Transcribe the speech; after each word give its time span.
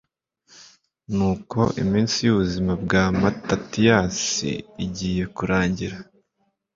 nuko 1.15 1.59
iminsi 1.83 2.17
y'ubuzima 2.25 2.71
bwa 2.83 3.03
matatiyasi 3.21 4.51
igiye 4.85 5.23
kurangira 5.35 5.97